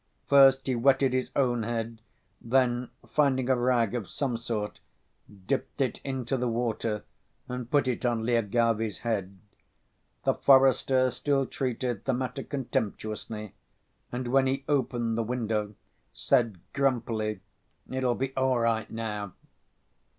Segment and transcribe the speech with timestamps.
[0.27, 2.01] First he wetted his own head,
[2.41, 4.79] then, finding a rag of some sort,
[5.45, 7.03] dipped it into the water,
[7.47, 9.37] and put it on Lyagavy's head.
[10.23, 13.53] The forester still treated the matter contemptuously,
[14.11, 15.75] and when he opened the window
[16.15, 17.41] said grumpily:
[17.87, 19.33] "It'll be all right, now."